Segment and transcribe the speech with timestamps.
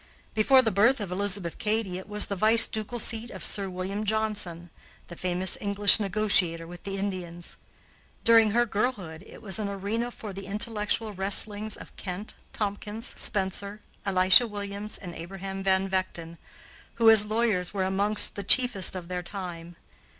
[0.33, 4.03] Before the birth of Elizabeth Cady it was the vice ducal seat of Sir William
[4.03, 4.71] Johnson,
[5.09, 7.55] the famous English negotiator with the Indians.
[8.23, 13.79] During her girlhood it was an arena for the intellectual wrestlings of Kent, Tompkins, Spencer,
[14.03, 16.39] Elisha Williams, and Abraham Van Vechten,
[16.95, 19.75] who, as lawyers, were among the chiefest of their time.